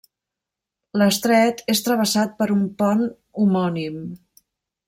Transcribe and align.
L'estret 1.01 1.61
és 1.75 1.83
travessat 1.89 2.35
per 2.41 2.49
un 2.57 2.67
pont 2.83 3.07
homònim. 3.45 4.05